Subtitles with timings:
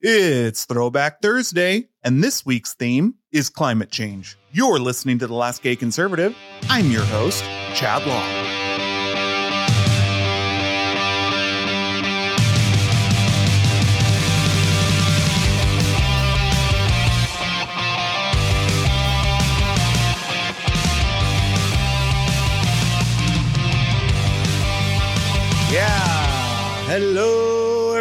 [0.00, 4.38] It's Throwback Thursday, and this week's theme is climate change.
[4.52, 6.36] You're listening to The Last Gay Conservative.
[6.70, 7.42] I'm your host,
[7.74, 8.47] Chad Long.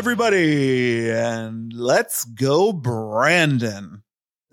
[0.07, 4.03] Everybody, and let's go, Brandon.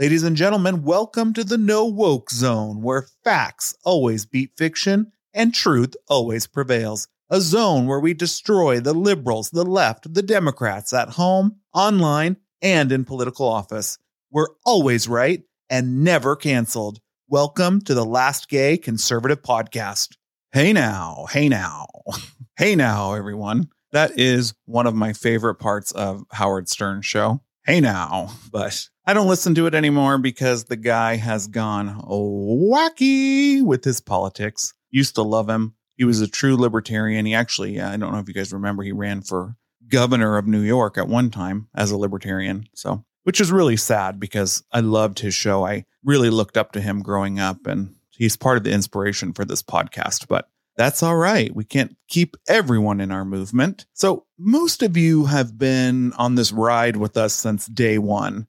[0.00, 5.54] Ladies and gentlemen, welcome to the No Woke Zone, where facts always beat fiction and
[5.54, 7.06] truth always prevails.
[7.30, 12.90] A zone where we destroy the liberals, the left, the Democrats at home, online, and
[12.90, 13.96] in political office.
[14.32, 16.98] We're always right and never canceled.
[17.28, 20.16] Welcome to the Last Gay Conservative Podcast.
[20.50, 21.86] Hey now, hey now,
[22.56, 23.68] hey now, everyone.
[23.94, 27.40] That is one of my favorite parts of Howard Stern's show.
[27.64, 33.62] Hey now, but I don't listen to it anymore because the guy has gone wacky
[33.62, 34.74] with his politics.
[34.90, 35.76] Used to love him.
[35.96, 37.24] He was a true libertarian.
[37.24, 39.54] He actually, uh, I don't know if you guys remember, he ran for
[39.86, 42.66] governor of New York at one time as a libertarian.
[42.74, 45.64] So, which is really sad because I loved his show.
[45.64, 49.44] I really looked up to him growing up and he's part of the inspiration for
[49.44, 51.54] this podcast, but that's all right.
[51.54, 53.86] We can't keep everyone in our movement.
[53.92, 58.48] So, most of you have been on this ride with us since day one.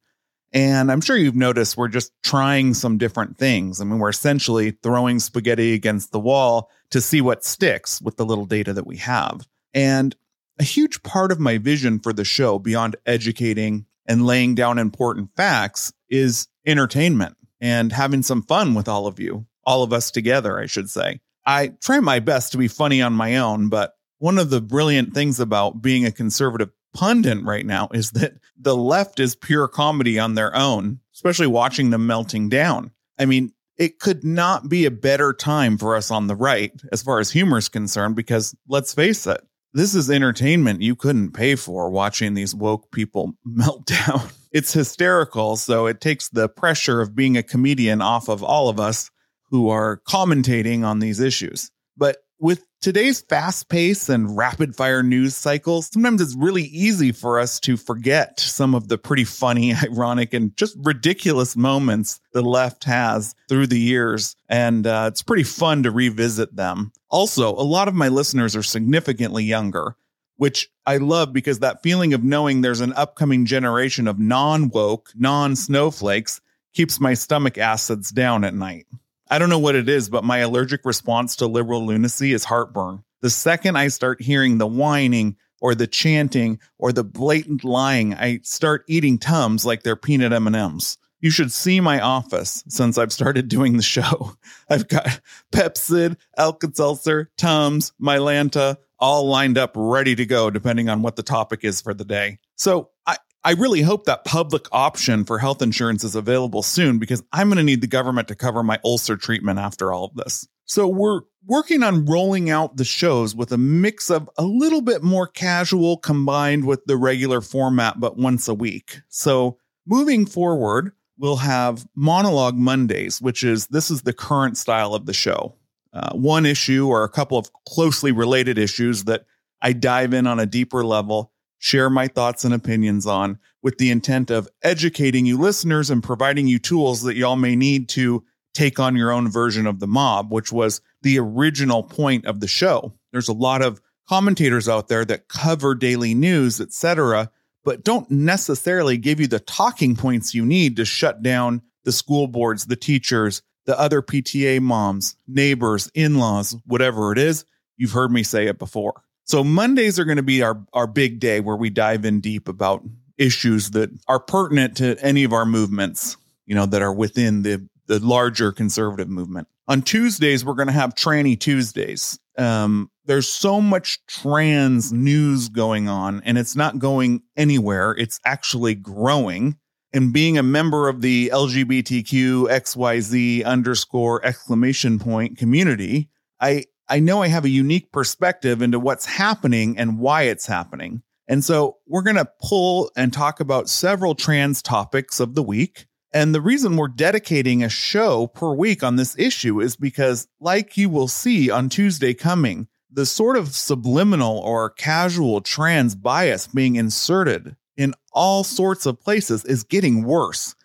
[0.51, 3.81] And I'm sure you've noticed we're just trying some different things.
[3.81, 8.25] I mean, we're essentially throwing spaghetti against the wall to see what sticks with the
[8.25, 9.45] little data that we have.
[9.73, 10.15] And
[10.57, 15.35] a huge part of my vision for the show, beyond educating and laying down important
[15.35, 20.57] facts, is entertainment and having some fun with all of you, all of us together,
[20.57, 21.19] I should say.
[21.45, 25.13] I try my best to be funny on my own, but one of the brilliant
[25.13, 30.17] things about being a conservative pundit right now is that the left is pure comedy
[30.17, 32.91] on their own, especially watching them melting down.
[33.19, 37.03] I mean, it could not be a better time for us on the right as
[37.03, 39.41] far as humor is concerned, because let's face it,
[39.73, 44.21] this is entertainment you couldn't pay for watching these woke people melt down.
[44.51, 48.79] It's hysterical, so it takes the pressure of being a comedian off of all of
[48.79, 49.11] us
[49.49, 51.71] who are commentating on these issues.
[51.97, 57.39] But with today's fast pace and rapid fire news cycles, sometimes it's really easy for
[57.39, 62.83] us to forget some of the pretty funny, ironic, and just ridiculous moments the left
[62.83, 64.35] has through the years.
[64.49, 66.91] And uh, it's pretty fun to revisit them.
[67.09, 69.95] Also, a lot of my listeners are significantly younger.
[70.37, 75.09] Which I love because that feeling of knowing there's an upcoming generation of non woke,
[75.15, 76.41] non snowflakes
[76.73, 78.85] keeps my stomach acids down at night.
[79.29, 83.03] I don't know what it is, but my allergic response to liberal lunacy is heartburn.
[83.21, 88.39] The second I start hearing the whining or the chanting or the blatant lying, I
[88.43, 90.97] start eating Tums like they're peanut M&Ms.
[91.21, 94.33] You should see my office since I've started doing the show.
[94.69, 95.21] I've got
[95.51, 101.63] Pepcid, Alka-Seltzer, Tums, Mylanta, all lined up ready to go depending on what the topic
[101.63, 102.37] is for the day.
[102.57, 107.21] So I, I really hope that public option for health insurance is available soon because
[107.31, 110.47] I'm going to need the government to cover my ulcer treatment after all of this.
[110.65, 115.03] So we're working on rolling out the shows with a mix of a little bit
[115.03, 119.01] more casual combined with the regular format, but once a week.
[119.09, 125.05] So moving forward, we'll have monologue Mondays, which is this is the current style of
[125.05, 125.55] the show.
[125.93, 129.25] Uh, one issue or a couple of closely related issues that
[129.61, 131.31] I dive in on a deeper level
[131.65, 136.47] share my thoughts and opinions on with the intent of educating you listeners and providing
[136.47, 138.23] you tools that y'all may need to
[138.53, 142.47] take on your own version of the mob, which was the original point of the
[142.47, 142.93] show.
[143.11, 147.31] There's a lot of commentators out there that cover daily news, etc.,
[147.63, 152.27] but don't necessarily give you the talking points you need to shut down the school
[152.27, 157.43] boards, the teachers, the other PTA moms, neighbors, in-laws, whatever it is.
[157.75, 159.01] You've heard me say it before.
[159.25, 162.47] So Mondays are going to be our, our big day where we dive in deep
[162.47, 162.83] about
[163.17, 166.15] issues that are pertinent to any of our movements,
[166.45, 169.47] you know, that are within the, the larger conservative movement.
[169.67, 172.19] On Tuesdays, we're going to have Tranny Tuesdays.
[172.37, 177.91] Um, there's so much trans news going on and it's not going anywhere.
[177.93, 179.57] It's actually growing.
[179.91, 186.09] And being a member of the LGBTQ XYZ underscore exclamation point community,
[186.39, 191.01] I, I know I have a unique perspective into what's happening and why it's happening.
[191.27, 195.87] And so we're going to pull and talk about several trans topics of the week.
[196.13, 200.77] And the reason we're dedicating a show per week on this issue is because, like
[200.77, 206.77] you will see on Tuesday coming, the sort of subliminal or casual trans bias being
[206.77, 210.55] inserted in all sorts of places is getting worse.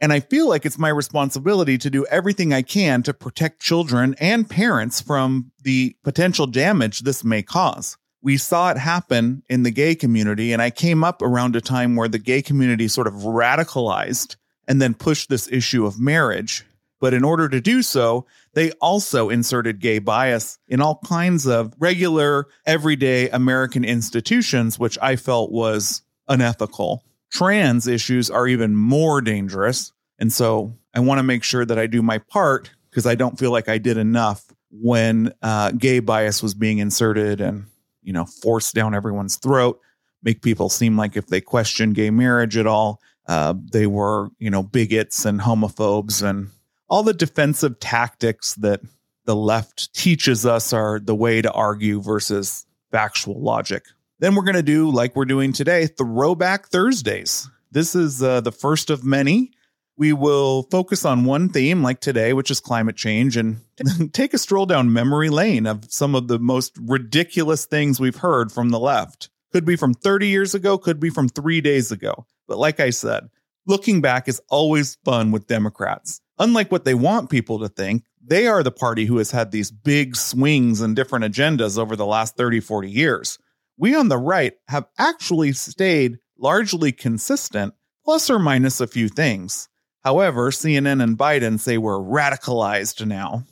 [0.00, 4.14] And I feel like it's my responsibility to do everything I can to protect children
[4.18, 7.98] and parents from the potential damage this may cause.
[8.22, 11.96] We saw it happen in the gay community, and I came up around a time
[11.96, 14.36] where the gay community sort of radicalized
[14.66, 16.64] and then pushed this issue of marriage.
[17.00, 21.72] But in order to do so, they also inserted gay bias in all kinds of
[21.78, 27.02] regular, everyday American institutions, which I felt was unethical.
[27.30, 29.92] Trans issues are even more dangerous.
[30.18, 33.38] And so I want to make sure that I do my part because I don't
[33.38, 37.66] feel like I did enough when uh, gay bias was being inserted and,
[38.02, 39.80] you know, forced down everyone's throat,
[40.22, 44.50] make people seem like if they question gay marriage at all, uh, they were, you
[44.50, 46.50] know, bigots and homophobes and
[46.88, 48.80] all the defensive tactics that
[49.24, 53.84] the left teaches us are the way to argue versus factual logic.
[54.20, 57.48] Then we're going to do, like we're doing today, Throwback Thursdays.
[57.70, 59.52] This is uh, the first of many.
[59.96, 63.60] We will focus on one theme, like today, which is climate change, and
[64.12, 68.52] take a stroll down memory lane of some of the most ridiculous things we've heard
[68.52, 69.30] from the left.
[69.52, 72.26] Could be from 30 years ago, could be from three days ago.
[72.46, 73.30] But like I said,
[73.66, 76.20] looking back is always fun with Democrats.
[76.38, 79.70] Unlike what they want people to think, they are the party who has had these
[79.70, 83.38] big swings and different agendas over the last 30, 40 years
[83.80, 87.72] we on the right have actually stayed largely consistent,
[88.04, 89.70] plus or minus a few things.
[90.04, 93.44] However, CNN and Biden say we're radicalized now,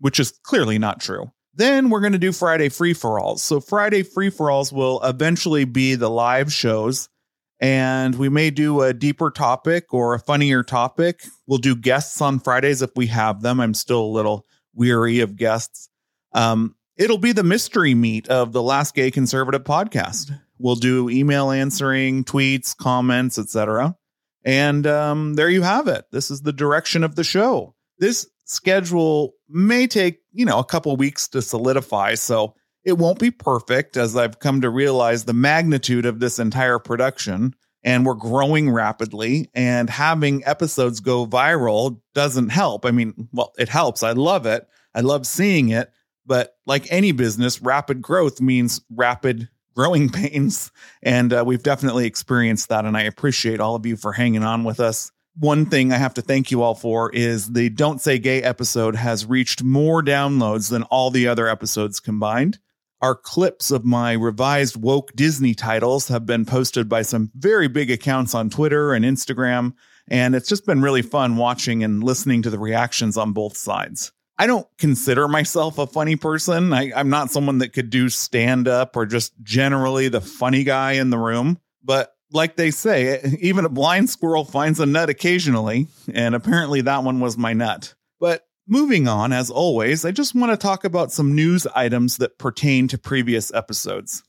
[0.00, 1.30] which is clearly not true.
[1.54, 3.42] Then we're going to do Friday free for alls.
[3.42, 7.10] So, Friday free for alls will eventually be the live shows,
[7.60, 11.22] and we may do a deeper topic or a funnier topic.
[11.46, 13.60] We'll do guests on Fridays if we have them.
[13.60, 15.90] I'm still a little weary of guests.
[16.32, 20.38] Um, It'll be the mystery meat of the last gay conservative podcast.
[20.58, 23.94] We'll do email answering, tweets, comments, etc.
[24.44, 26.06] And um, there you have it.
[26.10, 27.74] This is the direction of the show.
[27.98, 32.54] This schedule may take, you know, a couple weeks to solidify, so
[32.84, 37.54] it won't be perfect as I've come to realize the magnitude of this entire production
[37.82, 42.84] and we're growing rapidly and having episodes go viral doesn't help.
[42.84, 44.02] I mean, well, it helps.
[44.02, 44.66] I love it.
[44.94, 45.90] I love seeing it,
[46.26, 50.72] but like any business, rapid growth means rapid growing pains.
[51.02, 52.84] And uh, we've definitely experienced that.
[52.84, 55.12] And I appreciate all of you for hanging on with us.
[55.38, 58.96] One thing I have to thank you all for is the Don't Say Gay episode
[58.96, 62.58] has reached more downloads than all the other episodes combined.
[63.02, 67.90] Our clips of my revised woke Disney titles have been posted by some very big
[67.90, 69.74] accounts on Twitter and Instagram.
[70.08, 74.12] And it's just been really fun watching and listening to the reactions on both sides.
[74.38, 76.72] I don't consider myself a funny person.
[76.72, 80.92] I, am not someone that could do stand up or just generally the funny guy
[80.92, 81.58] in the room.
[81.82, 85.88] But like they say, even a blind squirrel finds a nut occasionally.
[86.12, 87.94] And apparently that one was my nut.
[88.20, 92.38] But moving on, as always, I just want to talk about some news items that
[92.38, 94.22] pertain to previous episodes.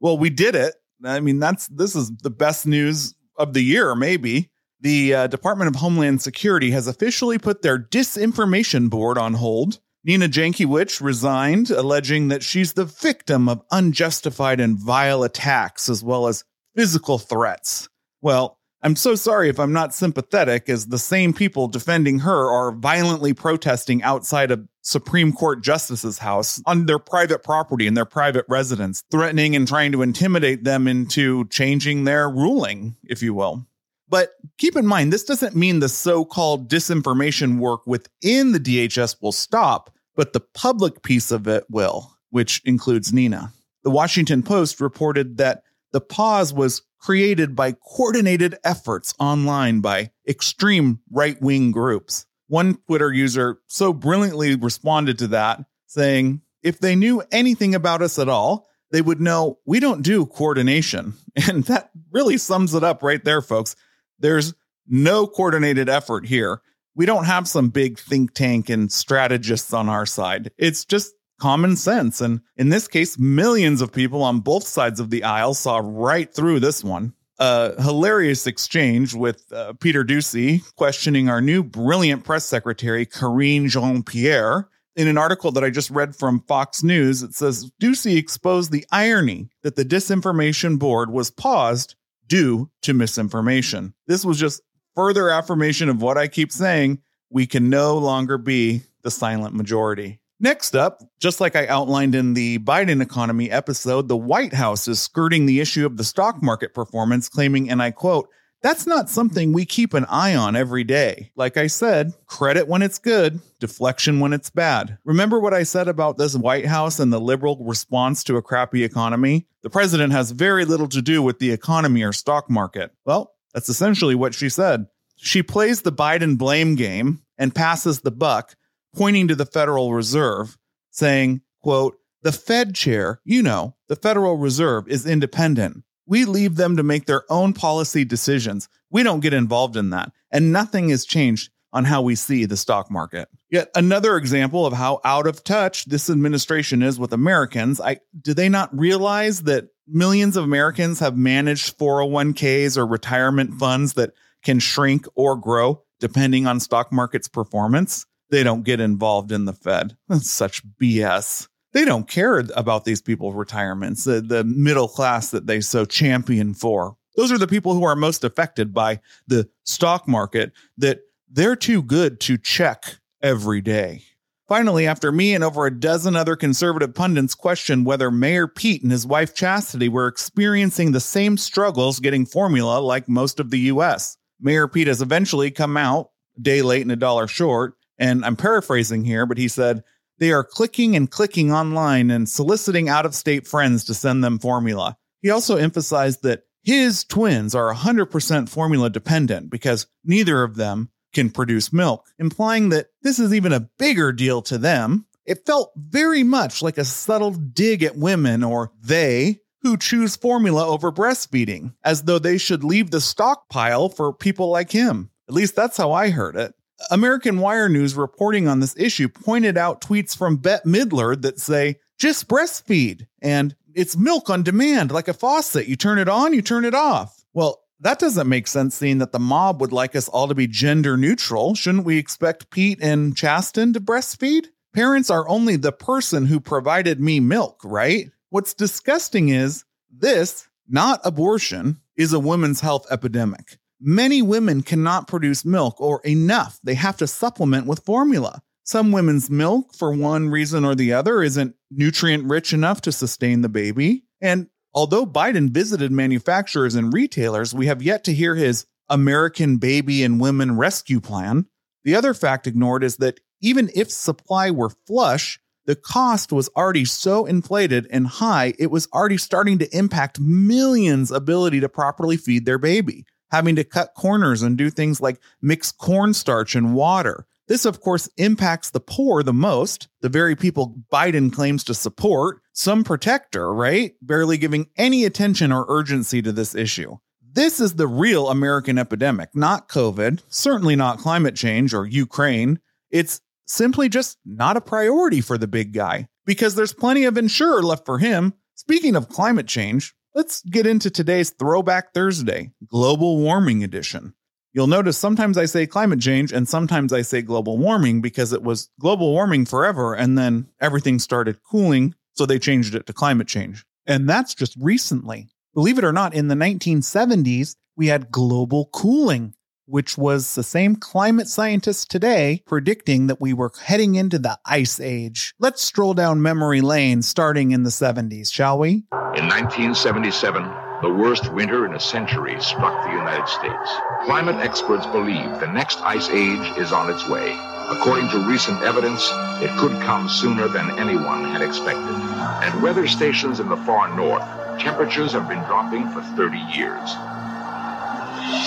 [0.00, 0.74] Well, we did it.
[1.04, 4.50] I mean, that's this is the best news of the year, maybe
[4.82, 9.78] the uh, Department of Homeland Security has officially put their disinformation board on hold.
[10.04, 16.26] Nina Jankowicz resigned, alleging that she's the victim of unjustified and vile attacks as well
[16.26, 16.44] as
[16.74, 17.88] physical threats.
[18.20, 22.72] Well, I'm so sorry if I'm not sympathetic, as the same people defending her are
[22.72, 28.44] violently protesting outside a Supreme Court justice's house on their private property in their private
[28.48, 33.64] residence, threatening and trying to intimidate them into changing their ruling, if you will.
[34.12, 39.16] But keep in mind, this doesn't mean the so called disinformation work within the DHS
[39.22, 43.54] will stop, but the public piece of it will, which includes Nina.
[43.84, 51.00] The Washington Post reported that the pause was created by coordinated efforts online by extreme
[51.10, 52.26] right wing groups.
[52.48, 58.18] One Twitter user so brilliantly responded to that, saying, If they knew anything about us
[58.18, 61.14] at all, they would know we don't do coordination.
[61.48, 63.74] And that really sums it up right there, folks.
[64.22, 64.54] There's
[64.88, 66.62] no coordinated effort here.
[66.94, 70.50] We don't have some big think tank and strategists on our side.
[70.58, 72.20] It's just common sense.
[72.20, 76.32] And in this case, millions of people on both sides of the aisle saw right
[76.32, 77.14] through this one.
[77.38, 84.04] A hilarious exchange with uh, Peter Doocy questioning our new brilliant press secretary, Karine Jean
[84.04, 84.68] Pierre.
[84.94, 88.86] In an article that I just read from Fox News, it says Doocy exposed the
[88.92, 91.96] irony that the disinformation board was paused
[92.32, 93.92] due to misinformation.
[94.06, 94.62] This was just
[94.94, 97.02] further affirmation of what I keep saying.
[97.28, 100.18] We can no longer be the silent majority.
[100.40, 104.98] Next up, just like I outlined in the Biden economy episode, the White House is
[104.98, 108.30] skirting the issue of the stock market performance, claiming, and I quote,
[108.62, 111.30] that's not something we keep an eye on every day.
[111.34, 114.98] Like I said, credit when it's good, deflection when it's bad.
[115.04, 118.84] Remember what I said about this White House and the liberal response to a crappy
[118.84, 119.46] economy?
[119.62, 122.92] The president has very little to do with the economy or stock market.
[123.04, 124.86] Well, that's essentially what she said.
[125.16, 128.54] She plays the Biden blame game and passes the buck
[128.94, 130.56] pointing to the Federal Reserve,
[130.90, 135.82] saying, quote, the Fed chair, you know, the Federal Reserve is independent.
[136.06, 138.68] We leave them to make their own policy decisions.
[138.90, 140.12] We don't get involved in that.
[140.30, 143.28] And nothing has changed on how we see the stock market.
[143.50, 147.80] Yet another example of how out of touch this administration is with Americans.
[147.80, 153.94] I do they not realize that millions of Americans have managed 401ks or retirement funds
[153.94, 158.04] that can shrink or grow depending on stock market's performance?
[158.32, 159.96] they don't get involved in the Fed.
[160.08, 161.46] That's such BS.
[161.72, 166.54] They don't care about these people's retirements, the, the middle class that they so champion
[166.54, 166.96] for.
[167.16, 171.00] Those are the people who are most affected by the stock market that
[171.30, 174.02] they're too good to check every day.
[174.48, 178.92] Finally, after me and over a dozen other conservative pundits questioned whether Mayor Pete and
[178.92, 184.18] his wife Chastity were experiencing the same struggles getting formula like most of the US,
[184.40, 186.10] Mayor Pete has eventually come out,
[186.40, 189.84] day late and a dollar short, and I'm paraphrasing here, but he said,
[190.22, 194.38] they are clicking and clicking online and soliciting out of state friends to send them
[194.38, 194.96] formula.
[195.20, 201.28] He also emphasized that his twins are 100% formula dependent because neither of them can
[201.28, 205.06] produce milk, implying that this is even a bigger deal to them.
[205.26, 210.64] It felt very much like a subtle dig at women or they who choose formula
[210.64, 215.10] over breastfeeding, as though they should leave the stockpile for people like him.
[215.28, 216.54] At least that's how I heard it.
[216.90, 221.76] American Wire News reporting on this issue pointed out tweets from Bette Midler that say,
[221.98, 225.68] just breastfeed and it's milk on demand, like a faucet.
[225.68, 227.24] You turn it on, you turn it off.
[227.32, 230.46] Well, that doesn't make sense seeing that the mob would like us all to be
[230.46, 231.54] gender neutral.
[231.54, 234.46] Shouldn't we expect Pete and Chasten to breastfeed?
[234.72, 238.10] Parents are only the person who provided me milk, right?
[238.30, 243.58] What's disgusting is this, not abortion, is a women's health epidemic.
[243.84, 246.60] Many women cannot produce milk or enough.
[246.62, 248.40] They have to supplement with formula.
[248.62, 253.40] Some women's milk, for one reason or the other, isn't nutrient rich enough to sustain
[253.40, 254.04] the baby.
[254.20, 260.04] And although Biden visited manufacturers and retailers, we have yet to hear his American Baby
[260.04, 261.46] and Women Rescue Plan.
[261.82, 266.84] The other fact ignored is that even if supply were flush, the cost was already
[266.84, 272.46] so inflated and high, it was already starting to impact millions' ability to properly feed
[272.46, 277.26] their baby having to cut corners and do things like mix cornstarch and water.
[277.48, 282.40] This, of course, impacts the poor the most, the very people Biden claims to support,
[282.52, 283.94] some protector, right?
[284.00, 286.98] Barely giving any attention or urgency to this issue.
[287.32, 292.60] This is the real American epidemic, not COVID, certainly not climate change or Ukraine.
[292.90, 297.62] It's simply just not a priority for the big guy because there's plenty of Ensure
[297.62, 298.34] left for him.
[298.54, 304.12] Speaking of climate change, Let's get into today's Throwback Thursday, Global Warming Edition.
[304.52, 308.42] You'll notice sometimes I say climate change and sometimes I say global warming because it
[308.42, 313.26] was global warming forever and then everything started cooling, so they changed it to climate
[313.26, 313.64] change.
[313.86, 315.28] And that's just recently.
[315.54, 319.32] Believe it or not, in the 1970s, we had global cooling
[319.72, 324.78] which was the same climate scientist today predicting that we were heading into the ice
[324.78, 325.32] age.
[325.38, 328.84] Let's stroll down memory lane starting in the 70s, shall we?
[329.16, 330.42] In 1977,
[330.82, 333.70] the worst winter in a century struck the United States.
[334.04, 337.34] Climate experts believe the next ice age is on its way.
[337.70, 339.08] According to recent evidence,
[339.40, 341.96] it could come sooner than anyone had expected.
[342.44, 344.22] At weather stations in the far north,
[344.60, 346.90] temperatures have been dropping for 30 years.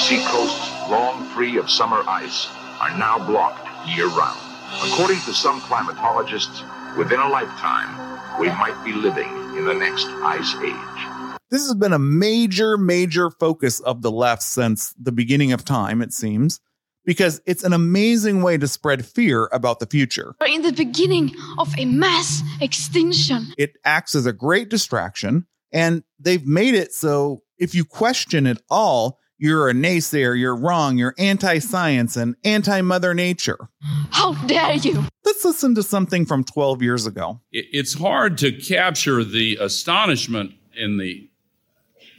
[0.06, 2.48] Seacoasts long free of summer ice,
[2.80, 4.40] are now blocked year round.
[4.84, 6.64] According to some climatologists,
[6.98, 9.28] within a lifetime, we might be living
[9.58, 11.40] in the next ice age.
[11.50, 16.02] This has been a major, major focus of the left since the beginning of time,
[16.02, 16.60] it seems,
[17.06, 20.36] because it's an amazing way to spread fear about the future.
[20.42, 23.54] We're in the beginning of a mass extinction.
[23.58, 28.62] It acts as a great distraction, and they've made it so if you question it
[28.70, 33.70] all, you're a naysayer, you're wrong, you're anti science and anti Mother Nature.
[34.12, 35.06] How dare you?
[35.24, 37.42] Let's listen to something from 12 years ago.
[37.52, 41.30] It's hard to capture the astonishment in the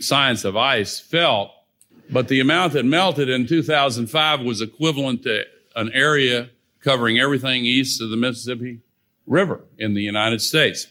[0.01, 1.51] science of ice felt,
[2.11, 5.45] but the amount that melted in 2005 was equivalent to
[5.75, 8.81] an area covering everything east of the Mississippi
[9.27, 10.89] river in the United States.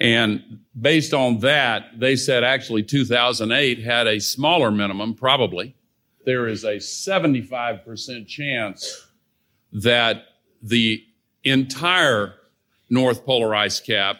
[0.00, 5.74] And based on that, they said actually 2008 had a smaller minimum, probably.
[6.24, 9.06] There is a 75% chance
[9.72, 10.24] that
[10.62, 11.02] the
[11.42, 12.34] entire
[12.90, 14.16] North Polar ice cap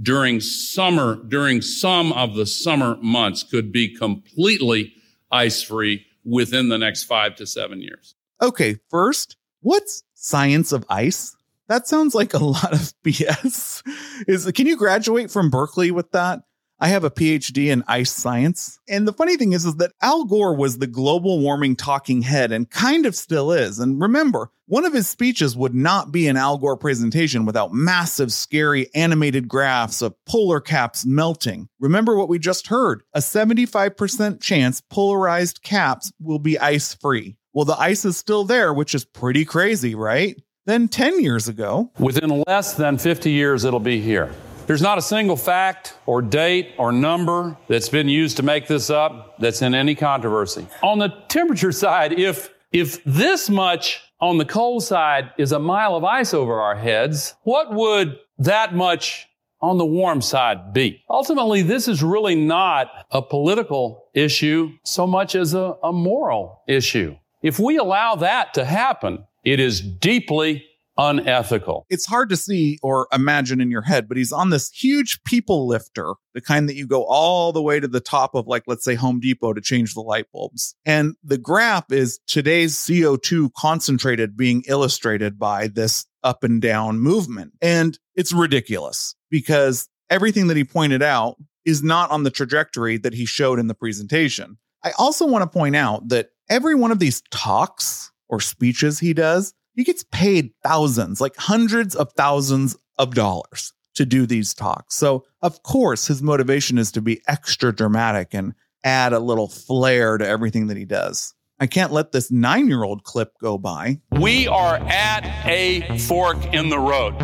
[0.00, 4.94] during summer, during some of the summer months could be completely
[5.30, 8.14] ice free within the next five to seven years.
[8.40, 11.34] Okay, first, what's science of ice?
[11.68, 13.82] That sounds like a lot of BS.
[14.26, 16.40] Is can you graduate from Berkeley with that?
[16.80, 18.78] I have a PhD in ice science.
[18.88, 22.52] And the funny thing is, is that Al Gore was the global warming talking head
[22.52, 23.80] and kind of still is.
[23.80, 28.32] And remember, one of his speeches would not be an Al Gore presentation without massive,
[28.32, 31.68] scary animated graphs of polar caps melting.
[31.80, 37.36] Remember what we just heard a 75% chance polarized caps will be ice free.
[37.52, 40.36] Well, the ice is still there, which is pretty crazy, right?
[40.68, 44.30] Then 10 years ago, within less than 50 years, it'll be here.
[44.66, 48.90] There's not a single fact or date or number that's been used to make this
[48.90, 50.66] up that's in any controversy.
[50.82, 55.96] On the temperature side, if, if this much on the cold side is a mile
[55.96, 59.26] of ice over our heads, what would that much
[59.62, 61.02] on the warm side be?
[61.08, 67.16] Ultimately, this is really not a political issue so much as a, a moral issue.
[67.40, 70.64] If we allow that to happen, it is deeply
[70.98, 71.86] unethical.
[71.88, 75.66] It's hard to see or imagine in your head, but he's on this huge people
[75.66, 78.84] lifter, the kind that you go all the way to the top of, like, let's
[78.84, 80.74] say Home Depot to change the light bulbs.
[80.84, 87.52] And the graph is today's CO2 concentrated being illustrated by this up and down movement.
[87.62, 93.14] And it's ridiculous because everything that he pointed out is not on the trajectory that
[93.14, 94.58] he showed in the presentation.
[94.82, 99.12] I also want to point out that every one of these talks or speeches he
[99.12, 104.96] does he gets paid thousands, like hundreds of thousands of dollars to do these talks.
[104.96, 110.18] So, of course, his motivation is to be extra dramatic and add a little flair
[110.18, 111.32] to everything that he does.
[111.60, 114.00] I can't let this nine year old clip go by.
[114.10, 117.14] We are at a fork in the road.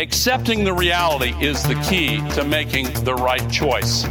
[0.00, 4.04] Accepting the reality is the key to making the right choice.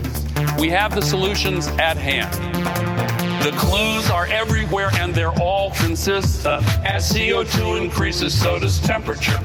[0.58, 3.03] We have the solutions at hand.
[3.44, 6.64] The clues are everywhere and they're all consistent.
[6.86, 9.38] As CO2 increases, so does temperature.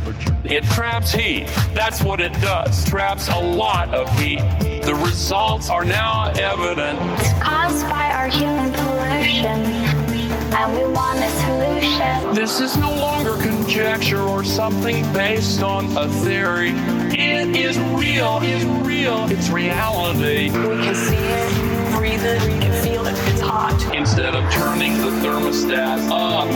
[0.44, 1.48] It traps heat.
[1.74, 2.84] That's what it does.
[2.84, 4.38] Traps a lot of heat.
[4.84, 7.00] The results are now evident.
[7.18, 9.88] It's caused by our human pollution
[10.54, 12.34] and we want a solution.
[12.34, 16.70] This is no longer conjecture or something based on a theory.
[17.10, 20.50] It is real, it's real, it's reality.
[20.50, 22.97] We can see it, breathe it, we can feel it, it's
[23.48, 23.96] hot.
[23.96, 26.48] Instead of turning the thermostat up,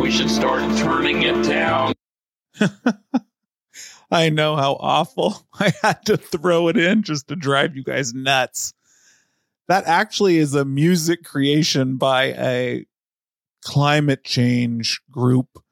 [0.00, 1.94] we should start turning it down.
[4.10, 5.46] I know how awful.
[5.54, 8.72] I had to throw it in just to drive you guys nuts.
[9.68, 12.86] That actually is a music creation by a
[13.62, 15.62] climate change group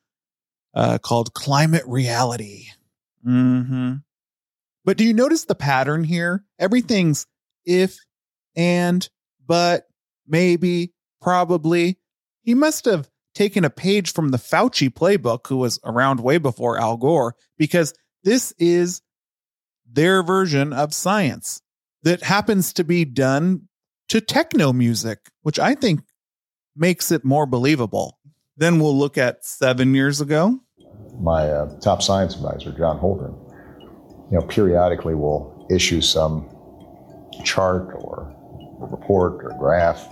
[0.75, 2.67] uh, called Climate Reality.
[3.27, 3.95] Mm-hmm.
[4.85, 6.45] But do you notice the pattern here?
[6.59, 7.27] Everything's
[7.65, 7.99] if,
[8.55, 9.09] and,
[9.47, 9.87] but,
[10.27, 11.99] maybe, probably.
[12.43, 16.79] He must have taken a page from the Fauci playbook, who was around way before
[16.79, 19.03] Al Gore, because this is
[19.91, 21.61] their version of science
[22.03, 23.69] that happens to be done
[24.09, 26.01] to techno music, which I think
[26.77, 28.19] makes it more believable.
[28.57, 30.61] Then we'll look at seven years ago.
[31.21, 33.37] My uh, top science advisor, John Holdren,
[34.31, 36.49] you know, periodically will issue some
[37.45, 38.36] chart or
[38.91, 40.09] report or graph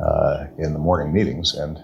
[0.00, 1.78] uh, in the morning meetings, and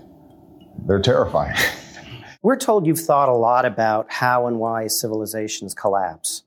[0.86, 1.56] they're terrifying.
[2.42, 6.44] We're told you've thought a lot about how and why civilizations collapse.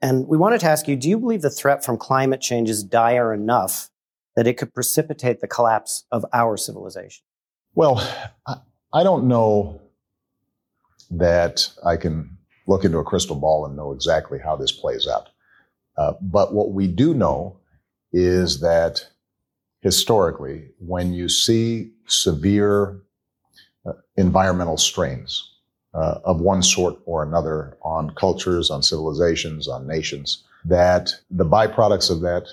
[0.00, 2.84] And we wanted to ask you do you believe the threat from climate change is
[2.84, 3.90] dire enough
[4.36, 7.24] that it could precipitate the collapse of our civilization?
[7.74, 7.96] Well,
[8.46, 9.80] I don't know
[11.10, 15.28] that I can look into a crystal ball and know exactly how this plays out.
[15.96, 17.58] Uh, but what we do know
[18.12, 19.08] is that
[19.84, 23.02] historically, when you see severe
[23.86, 25.52] uh, environmental strains
[25.92, 32.10] uh, of one sort or another on cultures, on civilizations, on nations, that the byproducts
[32.10, 32.46] of that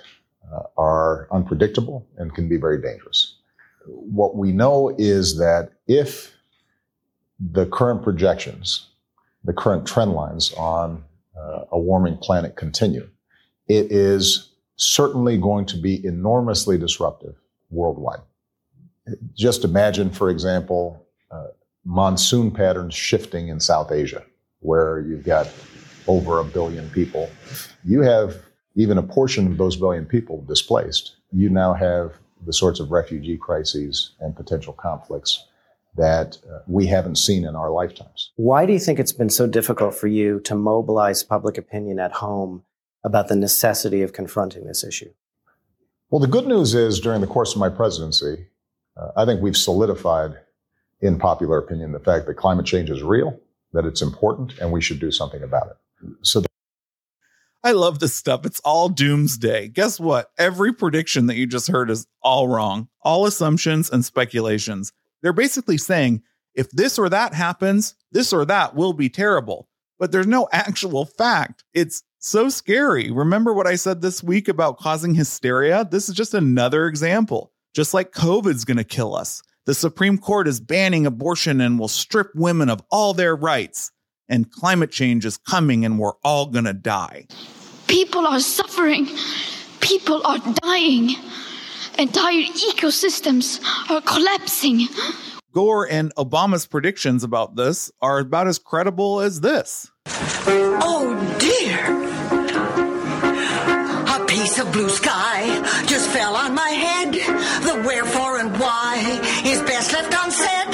[0.54, 3.38] uh, are unpredictable and can be very dangerous.
[3.88, 6.36] What we know is that if
[7.39, 8.88] the current projections,
[9.46, 11.04] the current trend lines on
[11.39, 13.10] uh, a warming planet continue,
[13.70, 14.51] it is
[14.82, 17.36] certainly going to be enormously disruptive
[17.70, 18.22] worldwide.
[19.36, 21.48] Just imagine, for example, uh,
[21.86, 24.24] monsoon patterns shifting in South Asia,
[24.60, 25.52] where you've got
[26.08, 27.30] over a billion people.
[27.84, 28.38] You have
[28.76, 31.15] even a portion of those billion people displaced.
[31.32, 32.13] You now have
[32.46, 35.46] the sorts of refugee crises and potential conflicts
[35.96, 38.32] that uh, we haven't seen in our lifetimes.
[38.36, 42.13] Why do you think it's been so difficult for you to mobilize public opinion at
[42.13, 42.63] home
[43.04, 45.12] about the necessity of confronting this issue?
[46.10, 48.48] Well, the good news is during the course of my presidency,
[48.98, 50.38] uh, I think we've solidified
[51.02, 53.40] in popular opinion the fact that climate change is real,
[53.74, 56.10] that it's important, and we should do something about it.
[56.22, 56.44] So
[57.64, 58.46] I love this stuff.
[58.46, 59.68] It's all doomsday.
[59.68, 60.32] Guess what?
[60.38, 62.88] Every prediction that you just heard is all wrong.
[63.04, 64.92] All assumptions and speculations.
[65.22, 66.24] They're basically saying
[66.56, 69.70] if this or that happens, this or that will be terrible.
[70.00, 71.64] But there's no actual fact.
[71.74, 73.12] It's so scary.
[73.12, 75.88] Remember what I said this week about causing hysteria?
[75.90, 77.52] This is just another example.
[77.74, 79.42] Just like COVID's going to kill us.
[79.66, 83.92] The Supreme Court is banning abortion and will strip women of all their rights.
[84.30, 87.26] And climate change is coming and we're all going to die.
[87.88, 89.08] People are suffering.
[89.80, 91.16] People are dying.
[91.98, 94.88] Entire ecosystems are collapsing.
[95.54, 99.92] Gore and Obama's predictions about this are about as credible as this.
[100.08, 102.01] Oh dear!
[104.62, 105.41] Of blue sky
[105.88, 107.13] just fell on my head.
[107.13, 110.69] The wherefore and why is best left unsaid.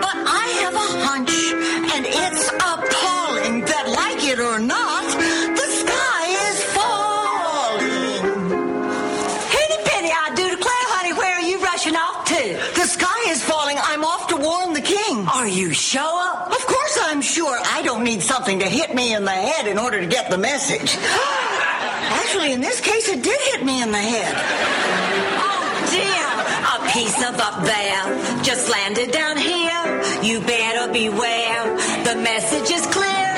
[0.00, 1.34] But I have a hunch,
[1.92, 5.02] and it's appalling that, like it or not,
[5.58, 8.22] the sky is falling.
[9.50, 12.42] Henny penny, I do declare, honey, where are you rushing off to?
[12.80, 13.76] The sky is falling.
[13.82, 15.26] I'm off to warn the king.
[15.26, 16.30] Are you sure?
[16.46, 17.58] Of course I'm sure.
[17.60, 20.38] I don't need something to hit me in the head in order to get the
[20.38, 20.96] message.
[22.20, 24.34] Actually, in this case, it did hit me in the head.
[25.48, 25.62] Oh
[25.96, 26.28] dear,
[26.74, 28.02] a piece of up there
[28.42, 29.82] just landed down here.
[30.22, 31.62] You better beware.
[32.04, 33.28] The message is clear.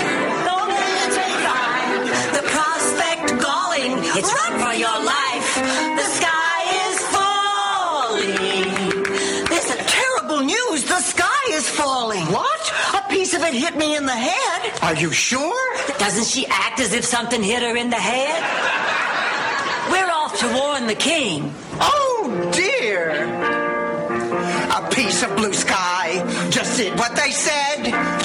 [0.48, 2.00] Don't let it take time.
[2.36, 3.92] The prospect galling.
[4.18, 5.48] It's run for your life.
[6.00, 6.43] The sky
[13.46, 14.72] It hit me in the head.
[14.82, 15.76] Are you sure?
[15.98, 18.40] Doesn't she act as if something hit her in the head?
[19.92, 21.52] We're off to warn the king.
[21.78, 23.28] Oh dear.
[24.74, 28.23] A piece of blue sky just did what they said.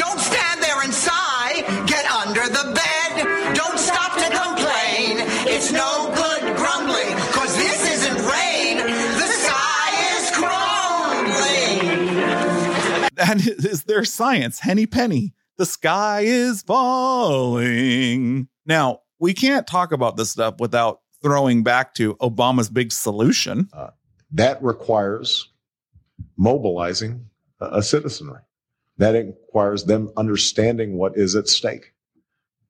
[13.29, 14.59] That is their science.
[14.59, 15.33] Henny Penny.
[15.57, 18.47] The sky is falling.
[18.65, 23.69] Now, we can't talk about this stuff without throwing back to Obama's big solution.
[23.73, 23.89] Uh,
[24.31, 25.49] that requires
[26.37, 28.39] mobilizing a, a, citizenry.
[28.97, 31.93] That requires them understanding what is at stake.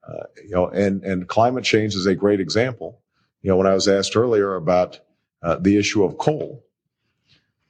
[0.07, 3.01] Uh, you know, and and climate change is a great example.
[3.43, 4.99] You know, when I was asked earlier about
[5.43, 6.65] uh, the issue of coal,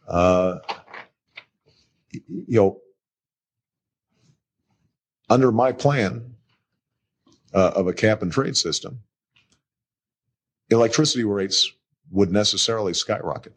[0.07, 0.59] uh,
[2.11, 2.79] you know,
[5.29, 6.35] under my plan
[7.53, 8.99] uh, of a cap and trade system,
[10.69, 11.71] electricity rates
[12.11, 13.53] would necessarily skyrocket.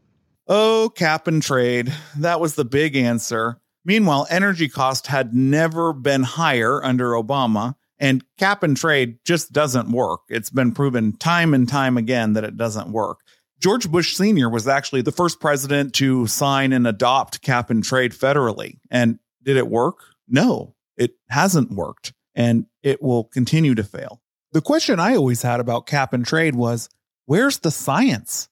[0.48, 1.92] Oh, cap and trade.
[2.18, 3.60] That was the big answer.
[3.84, 9.90] Meanwhile, energy cost had never been higher under Obama, and cap and trade just doesn't
[9.90, 10.20] work.
[10.28, 13.20] It's been proven time and time again that it doesn't work.
[13.62, 14.50] George Bush Sr.
[14.50, 18.78] was actually the first president to sign and adopt cap and trade federally.
[18.90, 19.98] And did it work?
[20.28, 24.20] No, it hasn't worked, and it will continue to fail.
[24.50, 26.88] The question I always had about cap and trade was
[27.26, 28.48] where's the science?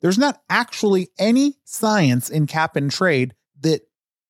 [0.00, 3.82] There's not actually any science in cap and trade that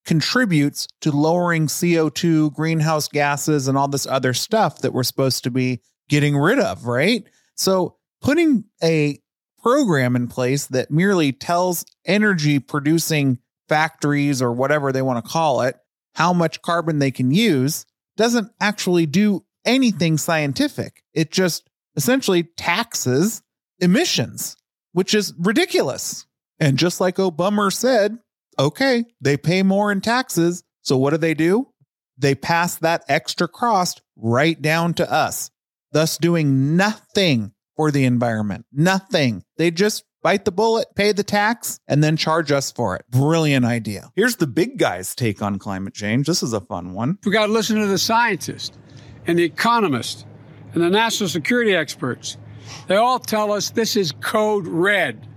[0.05, 5.53] contributes to lowering CO2, greenhouse gases, and all this other stuff that we're supposed to
[5.53, 7.25] be getting rid of, right?
[7.55, 9.21] So putting a
[9.67, 13.37] program in place that merely tells energy producing
[13.69, 15.75] factories or whatever they want to call it
[16.15, 17.85] how much carbon they can use
[18.17, 21.03] doesn't actually do anything scientific.
[21.15, 23.43] It just essentially taxes
[23.81, 24.57] emissions,
[24.93, 26.27] which is ridiculous.
[26.61, 28.19] And just like Obama said,
[28.61, 30.63] okay, they pay more in taxes.
[30.83, 31.67] So what do they do?
[32.17, 35.51] They pass that extra cost right down to us,
[35.91, 38.65] thus doing nothing for the environment.
[38.73, 39.45] Nothing.
[39.57, 43.05] They just bite the bullet, pay the tax, and then charge us for it.
[43.11, 44.11] Brilliant idea.
[44.17, 46.27] Here's the big guy's take on climate change.
[46.27, 47.19] This is a fun one.
[47.25, 48.77] We got to listen to the scientists
[49.27, 50.25] and the economists
[50.73, 52.37] and the national security experts.
[52.89, 55.29] They all tell us this is code red.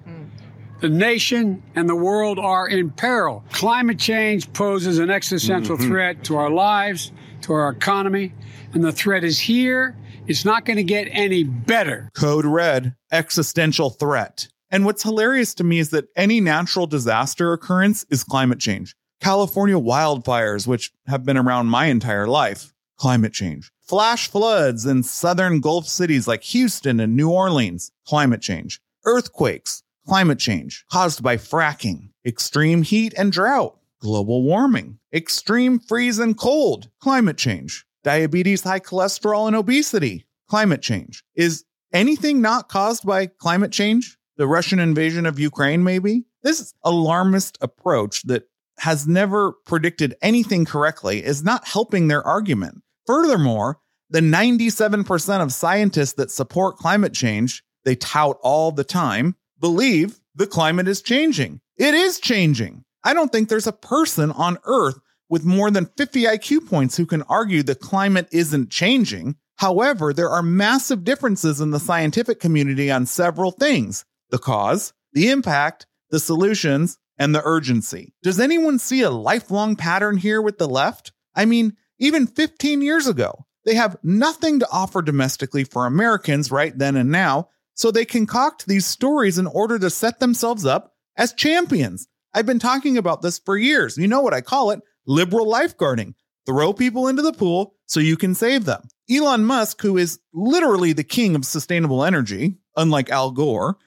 [0.81, 3.43] The nation and the world are in peril.
[3.51, 5.87] Climate change poses an existential Mhm.
[5.87, 7.11] threat to our lives,
[7.43, 8.33] to our economy,
[8.73, 9.95] and the threat is here.
[10.27, 12.09] It's not going to get any better.
[12.13, 14.47] Code red, existential threat.
[14.71, 18.95] And what's hilarious to me is that any natural disaster occurrence is climate change.
[19.21, 23.71] California wildfires, which have been around my entire life, climate change.
[23.81, 28.79] Flash floods in southern Gulf cities like Houston and New Orleans, climate change.
[29.05, 36.37] Earthquakes, climate change caused by fracking, extreme heat and drought, global warming, extreme freeze and
[36.37, 41.23] cold, climate change, diabetes, high cholesterol, and obesity, climate change.
[41.35, 44.17] Is anything not caused by climate change?
[44.37, 46.23] The Russian invasion of Ukraine, maybe?
[46.43, 48.43] This alarmist approach that
[48.79, 52.81] has never predicted anything correctly is not helping their argument.
[53.05, 60.19] Furthermore, the 97% of scientists that support climate change, they tout all the time, believe
[60.33, 61.59] the climate is changing.
[61.77, 62.83] It is changing.
[63.03, 67.05] I don't think there's a person on earth with more than 50 IQ points who
[67.05, 69.35] can argue the climate isn't changing.
[69.57, 75.29] However, there are massive differences in the scientific community on several things the cause, the
[75.29, 78.13] impact, the solutions, and the urgency.
[78.23, 81.11] Does anyone see a lifelong pattern here with the left?
[81.35, 86.75] I mean, even 15 years ago, they have nothing to offer domestically for Americans right
[86.77, 91.33] then and now, so they concoct these stories in order to set themselves up as
[91.33, 92.07] champions.
[92.33, 93.97] I've been talking about this for years.
[93.97, 96.13] You know what I call it liberal lifeguarding.
[96.45, 98.81] Throw people into the pool so you can save them.
[99.09, 103.77] Elon Musk, who is literally the king of sustainable energy, unlike Al Gore,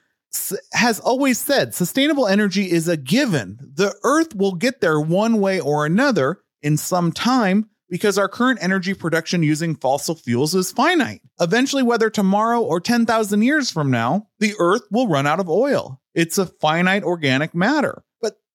[0.73, 3.57] has always said sustainable energy is a given.
[3.61, 8.57] The earth will get there one way or another in some time because our current
[8.61, 11.21] energy production using fossil fuels is finite.
[11.39, 16.01] Eventually, whether tomorrow or 10,000 years from now, the earth will run out of oil.
[16.15, 18.03] It's a finite organic matter.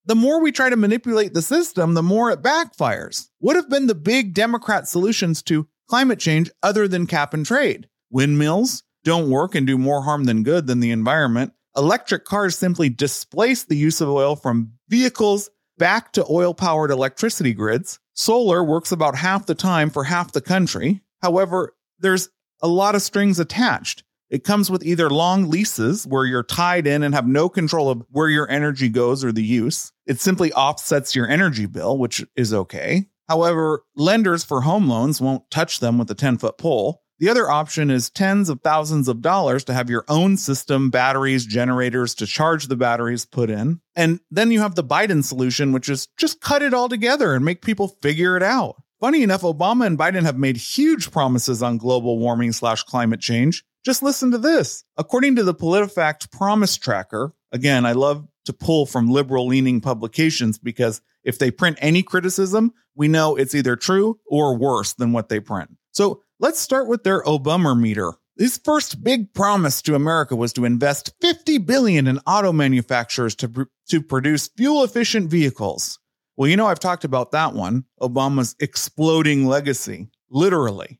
[0.08, 3.28] The more we try to manipulate the system, the more it backfires.
[3.40, 7.90] What have been the big Democrat solutions to climate change other than cap and trade?
[8.08, 11.52] Windmills don't work and do more harm than good than the environment.
[11.76, 17.52] Electric cars simply displace the use of oil from vehicles back to oil powered electricity
[17.52, 17.98] grids.
[18.14, 21.02] Solar works about half the time for half the country.
[21.20, 22.30] However, there's
[22.62, 24.04] a lot of strings attached.
[24.30, 28.04] It comes with either long leases where you're tied in and have no control of
[28.10, 29.92] where your energy goes or the use.
[30.06, 33.06] It simply offsets your energy bill, which is okay.
[33.28, 37.02] However, lenders for home loans won't touch them with a 10 foot pole.
[37.20, 41.44] The other option is tens of thousands of dollars to have your own system, batteries,
[41.44, 43.80] generators to charge the batteries put in.
[43.96, 47.44] And then you have the Biden solution, which is just cut it all together and
[47.44, 48.76] make people figure it out.
[49.00, 53.64] Funny enough, Obama and Biden have made huge promises on global warming slash climate change.
[53.88, 54.84] Just listen to this.
[54.98, 60.58] According to the PolitiFact Promise Tracker, again, I love to pull from liberal leaning publications
[60.58, 65.30] because if they print any criticism, we know it's either true or worse than what
[65.30, 65.70] they print.
[65.92, 68.12] So let's start with their Obameter.
[68.36, 73.48] His first big promise to America was to invest 50 billion in auto manufacturers to,
[73.48, 75.98] pr- to produce fuel efficient vehicles.
[76.36, 80.98] Well, you know, I've talked about that one Obama's exploding legacy, literally.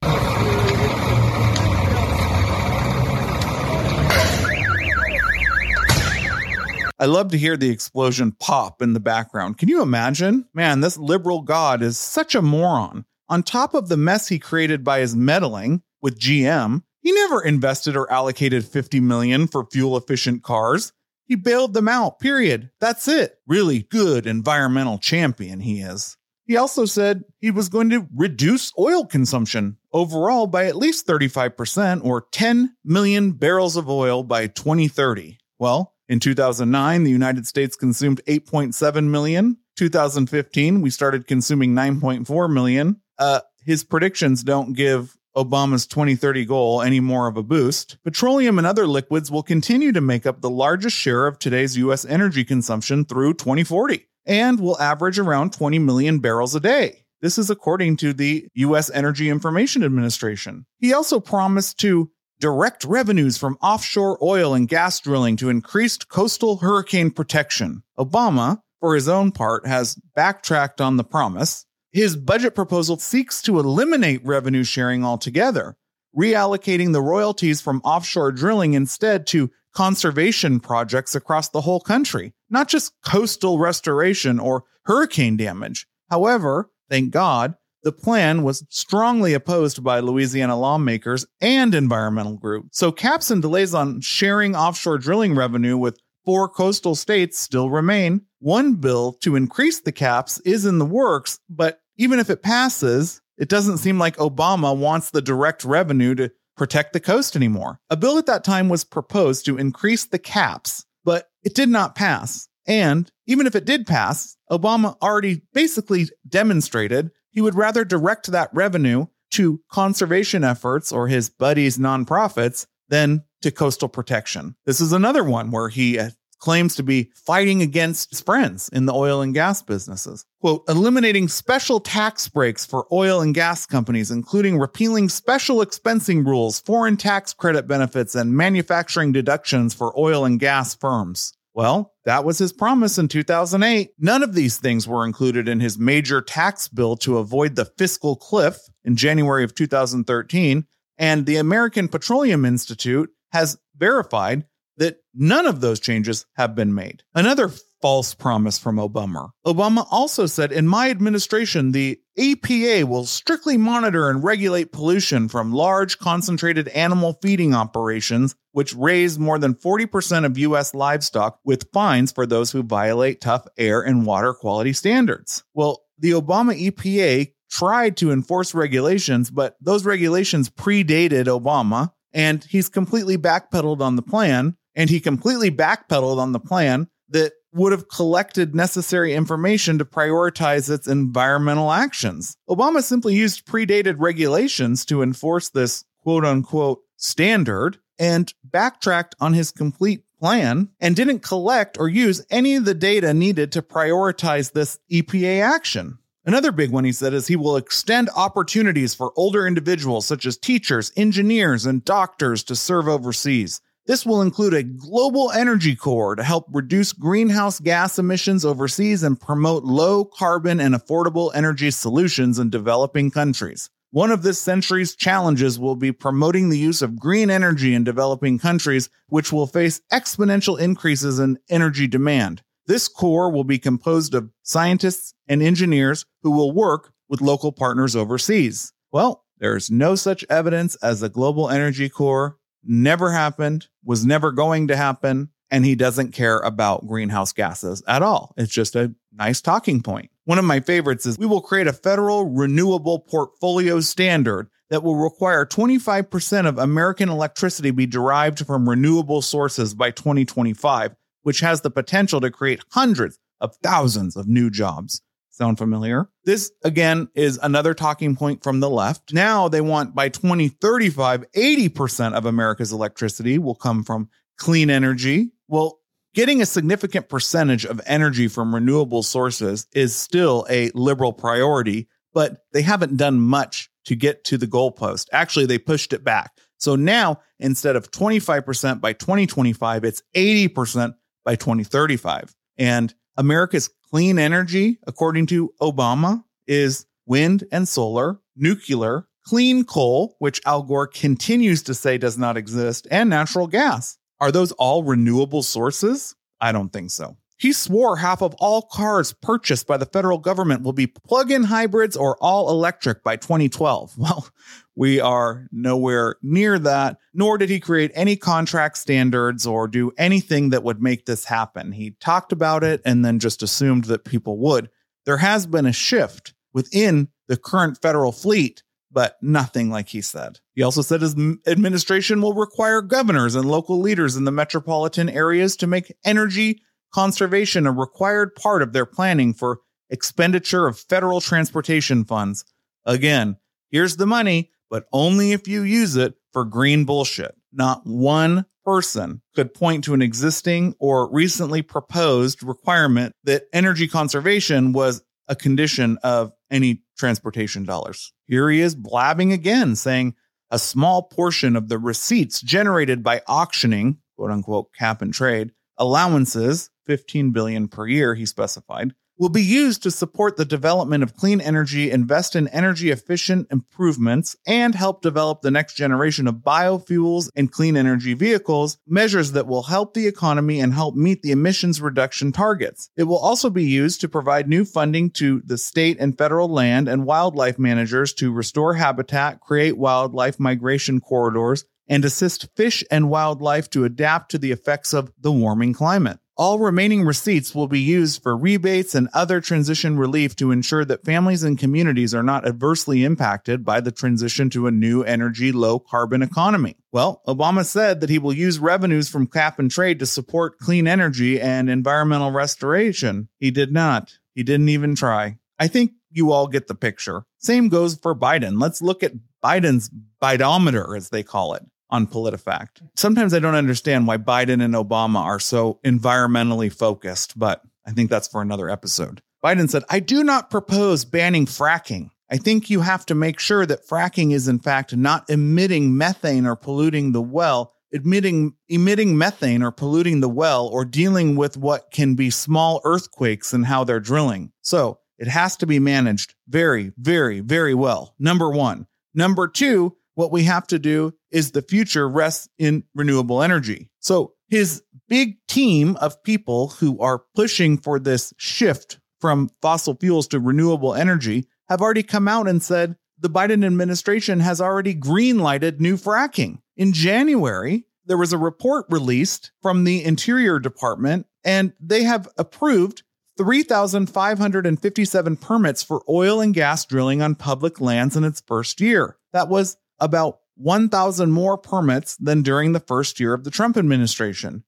[7.01, 9.57] I love to hear the explosion pop in the background.
[9.57, 10.47] Can you imagine?
[10.53, 13.05] Man, this liberal god is such a moron.
[13.29, 17.97] On top of the mess he created by his meddling with GM, he never invested
[17.97, 20.93] or allocated 50 million for fuel efficient cars.
[21.25, 22.71] He bailed them out, period.
[22.81, 23.39] That's it.
[23.47, 26.17] Really good environmental champion he is.
[26.47, 32.03] He also said he was going to reduce oil consumption overall by at least 35%
[32.05, 35.39] or 10 million barrels of oil by 2030.
[35.59, 39.59] Well, in 2009, the United States consumed 8.7 million.
[39.77, 43.01] 2015, we started consuming 9.4 million.
[43.18, 47.99] Uh, his predictions don't give Obama's 2030 goal any more of a boost.
[48.03, 52.05] Petroleum and other liquids will continue to make up the largest share of today's U.S.
[52.05, 57.05] energy consumption through 2040 and will average around 20 million barrels a day.
[57.21, 58.90] This is according to the U.S.
[58.90, 60.66] Energy Information Administration.
[60.79, 66.59] He also promised to direct revenues from offshore oil and gas drilling to increased coastal
[66.59, 67.83] hurricane protection.
[67.98, 71.66] Obama, for his own part, has backtracked on the promise.
[71.92, 75.77] His budget proposal seeks to eliminate revenue sharing altogether,
[76.16, 82.68] reallocating the royalties from offshore drilling instead to conservation projects across the whole country, not
[82.68, 85.87] just coastal restoration or hurricane damage.
[86.11, 87.55] However, thank God,
[87.88, 92.77] the plan was strongly opposed by Louisiana lawmakers and environmental groups.
[92.77, 98.27] So caps and delays on sharing offshore drilling revenue with four coastal states still remain.
[98.40, 103.22] One bill to increase the caps is in the works, but even if it passes,
[103.38, 107.81] it doesn't seem like Obama wants the direct revenue to protect the coast anymore.
[107.88, 111.94] A bill at that time was proposed to increase the caps, but it did not
[111.94, 112.51] pass.
[112.66, 118.51] And even if it did pass, Obama already basically demonstrated he would rather direct that
[118.53, 124.57] revenue to conservation efforts or his buddies' nonprofits than to coastal protection.
[124.66, 128.87] This is another one where he uh, claims to be fighting against his friends in
[128.87, 130.24] the oil and gas businesses.
[130.40, 136.59] Quote, eliminating special tax breaks for oil and gas companies, including repealing special expensing rules,
[136.59, 141.38] foreign tax credit benefits, and manufacturing deductions for oil and gas firms.
[141.59, 143.90] Well, that was his promise in 2008.
[143.99, 148.14] None of these things were included in his major tax bill to avoid the fiscal
[148.14, 150.66] cliff in January of 2013.
[150.99, 154.44] And the American Petroleum Institute has verified
[154.77, 157.03] that none of those changes have been made.
[157.12, 157.51] Another
[157.83, 159.31] false promise from Obama.
[159.47, 165.53] Obama also said, In my administration, the EPA will strictly monitor and regulate pollution from
[165.53, 170.75] large concentrated animal feeding operations, which raised more than 40% of U.S.
[170.75, 175.44] livestock, with fines for those who violate tough air and water quality standards.
[175.55, 182.68] Well, the Obama EPA tried to enforce regulations, but those regulations predated Obama, and he's
[182.68, 184.57] completely backpedaled on the plan.
[184.75, 190.68] And he completely backpedaled on the plan that would have collected necessary information to prioritize
[190.68, 192.37] its environmental actions.
[192.51, 199.51] Obama simply used predated regulations to enforce this quote unquote standard and backtracked on his
[199.51, 204.79] complete plan and didn't collect or use any of the data needed to prioritize this
[204.91, 205.99] EPA action.
[206.25, 210.37] Another big one he said is he will extend opportunities for older individuals such as
[210.37, 213.63] teachers, engineers, and doctors to serve overseas.
[213.87, 219.19] This will include a global energy corps to help reduce greenhouse gas emissions overseas and
[219.19, 223.71] promote low carbon and affordable energy solutions in developing countries.
[223.90, 228.38] One of this century's challenges will be promoting the use of green energy in developing
[228.38, 232.42] countries, which will face exponential increases in energy demand.
[232.66, 237.96] This corps will be composed of scientists and engineers who will work with local partners
[237.96, 238.74] overseas.
[238.92, 244.33] Well, there is no such evidence as a global energy corps Never happened, was never
[244.33, 248.35] going to happen, and he doesn't care about greenhouse gases at all.
[248.37, 250.11] It's just a nice talking point.
[250.25, 254.97] One of my favorites is we will create a federal renewable portfolio standard that will
[254.97, 260.94] require 25% of American electricity be derived from renewable sources by 2025
[261.29, 265.03] which has the potential to create hundreds of thousands of new jobs.
[265.29, 266.09] Sound familiar?
[266.25, 269.12] This, again, is another talking point from the left.
[269.12, 275.31] Now they want by 2035, 80% of America's electricity will come from clean energy.
[275.47, 275.79] Well,
[276.14, 282.38] getting a significant percentage of energy from renewable sources is still a liberal priority, but
[282.53, 285.07] they haven't done much to get to the goalpost.
[285.12, 286.33] Actually, they pushed it back.
[286.59, 290.94] So now, instead of 25% by 2025, it's 80%
[291.25, 292.35] by 2035.
[292.59, 300.40] And America's clean energy, according to Obama, is wind and solar, nuclear, clean coal, which
[300.47, 303.99] Al Gore continues to say does not exist, and natural gas.
[304.20, 306.14] Are those all renewable sources?
[306.40, 307.16] I don't think so.
[307.38, 311.44] He swore half of all cars purchased by the federal government will be plug in
[311.44, 313.94] hybrids or all electric by 2012.
[313.98, 314.28] Well,
[314.74, 320.50] we are nowhere near that, nor did he create any contract standards or do anything
[320.50, 321.72] that would make this happen.
[321.72, 324.70] He talked about it and then just assumed that people would.
[325.04, 330.38] There has been a shift within the current federal fleet, but nothing like he said.
[330.55, 335.57] He also said his administration will require governors and local leaders in the metropolitan areas
[335.57, 342.05] to make energy conservation a required part of their planning for expenditure of federal transportation
[342.05, 342.44] funds.
[342.87, 343.37] Again,
[343.70, 347.35] here's the money but only if you use it for green bullshit.
[347.53, 354.72] Not one person could point to an existing or recently proposed requirement that energy conservation
[354.72, 358.12] was a condition of any transportation dollars.
[358.27, 360.14] Here he is blabbing again, saying
[360.51, 366.71] a small portion of the receipts generated by auctioning, quote unquote, cap and trade allowances,
[366.87, 371.40] 15 billion per year, he specified, will be used to support the development of clean
[371.40, 377.50] energy, invest in energy efficient improvements, and help develop the next generation of biofuels and
[377.50, 382.31] clean energy vehicles, measures that will help the economy and help meet the emissions reduction
[382.33, 382.90] targets.
[382.96, 386.88] It will also be used to provide new funding to the state and federal land
[386.88, 393.71] and wildlife managers to restore habitat, create wildlife migration corridors, and assist fish and wildlife
[393.71, 396.19] to adapt to the effects of the warming climate.
[396.39, 401.05] All remaining receipts will be used for rebates and other transition relief to ensure that
[401.05, 405.81] families and communities are not adversely impacted by the transition to a new energy low
[405.81, 406.77] carbon economy.
[406.93, 410.87] Well, Obama said that he will use revenues from cap and trade to support clean
[410.87, 413.29] energy and environmental restoration.
[413.41, 414.13] He did not.
[414.37, 415.39] He didn't even try.
[415.59, 417.25] I think you all get the picture.
[417.39, 418.61] Same goes for Biden.
[418.63, 419.91] Let's look at Biden's
[420.23, 422.83] bidometer, as they call it on PolitiFact.
[422.95, 428.11] Sometimes I don't understand why Biden and Obama are so environmentally focused, but I think
[428.11, 429.23] that's for another episode.
[429.43, 432.11] Biden said, I do not propose banning fracking.
[432.31, 436.47] I think you have to make sure that fracking is in fact not emitting methane
[436.47, 441.91] or polluting the well, emitting emitting methane or polluting the well or dealing with what
[441.91, 444.53] can be small earthquakes and how they're drilling.
[444.61, 448.15] So, it has to be managed very, very, very well.
[448.21, 448.87] Number 1.
[449.15, 453.88] Number 2, what we have to do is the future rests in renewable energy.
[454.00, 460.27] So his big team of people who are pushing for this shift from fossil fuels
[460.29, 465.79] to renewable energy have already come out and said the Biden administration has already greenlighted
[465.79, 466.58] new fracking.
[466.77, 473.04] In January, there was a report released from the Interior Department, and they have approved
[473.37, 479.16] 3,557 permits for oil and gas drilling on public lands in its first year.
[479.33, 484.65] That was about 1,000 more permits than during the first year of the Trump administration.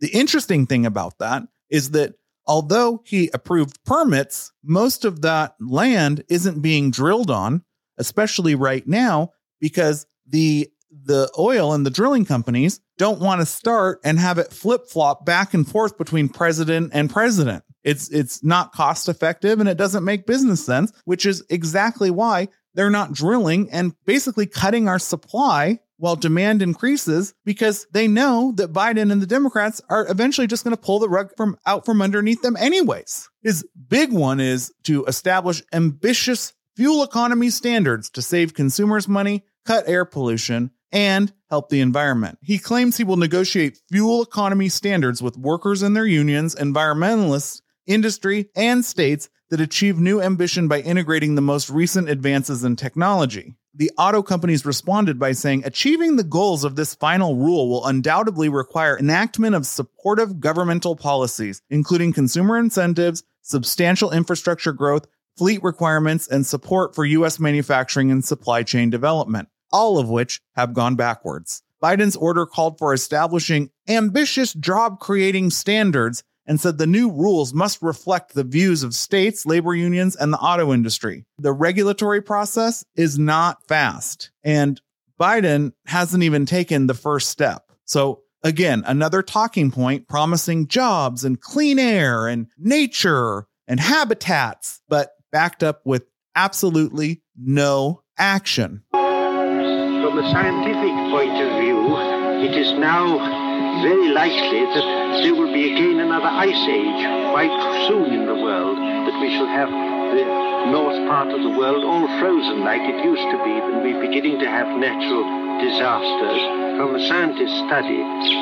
[0.00, 2.14] The interesting thing about that is that
[2.46, 7.62] although he approved permits, most of that land isn't being drilled on,
[7.98, 10.70] especially right now, because the
[11.02, 15.26] the oil and the drilling companies don't want to start and have it flip flop
[15.26, 17.64] back and forth between president and president.
[17.82, 22.48] It's it's not cost effective and it doesn't make business sense, which is exactly why
[22.74, 28.72] they're not drilling and basically cutting our supply while demand increases because they know that
[28.72, 32.02] Biden and the Democrats are eventually just going to pull the rug from out from
[32.02, 33.28] underneath them anyways.
[33.42, 39.88] His big one is to establish ambitious fuel economy standards to save consumers money, cut
[39.88, 42.38] air pollution, and help the environment.
[42.42, 48.48] He claims he will negotiate fuel economy standards with workers and their unions, environmentalists, industry,
[48.56, 53.54] and states that achieve new ambition by integrating the most recent advances in technology.
[53.74, 58.48] The auto companies responded by saying achieving the goals of this final rule will undoubtedly
[58.48, 66.46] require enactment of supportive governmental policies, including consumer incentives, substantial infrastructure growth, fleet requirements, and
[66.46, 67.40] support for U.S.
[67.40, 71.62] manufacturing and supply chain development, all of which have gone backwards.
[71.82, 77.82] Biden's order called for establishing ambitious job creating standards and said the new rules must
[77.82, 81.24] reflect the views of states, labor unions, and the auto industry.
[81.38, 84.80] The regulatory process is not fast, and
[85.20, 87.70] Biden hasn't even taken the first step.
[87.84, 95.12] So, again, another talking point promising jobs and clean air and nature and habitats, but
[95.32, 98.82] backed up with absolutely no action.
[98.90, 101.96] From a scientific point of view,
[102.44, 103.43] it is now
[103.82, 108.78] very likely that there will be again another ice age quite soon in the world,
[108.78, 113.26] that we shall have the north part of the world all frozen like it used
[113.34, 115.26] to be, and we're beginning to have natural
[115.58, 116.40] disasters.
[116.78, 117.98] From a scientist's study,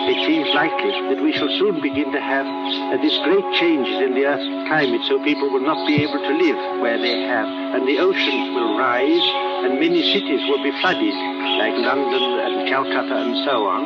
[0.08, 4.12] it seems likely that we shall soon begin to have uh, this great changes in
[4.12, 7.88] the Earth's climate, so people will not be able to live where they have, and
[7.88, 9.24] the oceans will rise,
[9.64, 11.16] and many cities will be flooded,
[11.60, 13.80] like London and Calcutta and so on.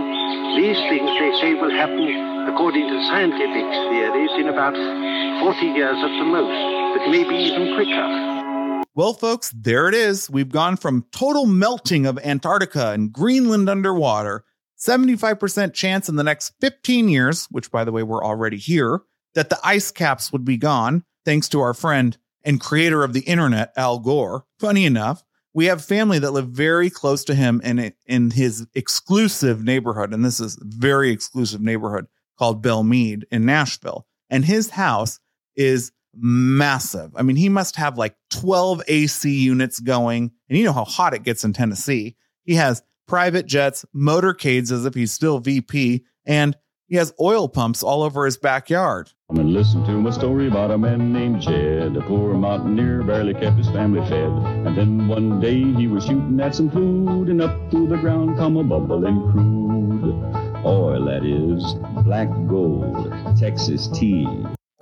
[0.59, 2.03] These things, they say, will happen,
[2.51, 8.83] according to scientific theories, in about 40 years at the most, but maybe even quicker.
[8.95, 10.31] Well, folks, there it is.
[10.31, 14.45] We've gone from total melting of Antarctica and Greenland underwater,
[14.79, 19.03] 75% chance in the next 15 years, which by the way, we're already here,
[19.35, 23.21] that the ice caps would be gone, thanks to our friend and creator of the
[23.21, 24.47] internet, Al Gore.
[24.59, 25.23] Funny enough,
[25.53, 30.15] we have family that live very close to him in, in his exclusive neighborhood.
[30.15, 32.07] And this is very exclusive neighborhood
[32.39, 34.07] called Belle Meade in Nashville.
[34.31, 35.19] And his house
[35.57, 37.13] is massive.
[37.17, 40.33] I mean, he must have like 12 AC units going.
[40.49, 42.17] And you know how hot it gets in Tennessee.
[42.45, 46.57] He has private jets, motorcades as if he's still VP, and
[46.89, 49.11] he has oil pumps all over his backyard.
[49.31, 51.97] And listen to my story about a man named Jed.
[51.97, 54.31] A poor mountaineer barely kept his family fed.
[54.67, 58.39] And then one day he was shooting at some food, and up through the ground
[58.39, 60.65] come a bubbling crude.
[60.65, 64.27] Oil, that is, black gold, Texas tea.